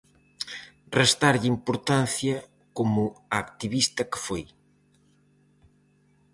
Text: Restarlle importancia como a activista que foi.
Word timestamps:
Restarlle 0.99 1.51
importancia 1.55 2.37
como 2.77 3.03
a 3.11 3.35
activista 3.45 4.01
que 4.11 4.19
foi. 4.25 4.43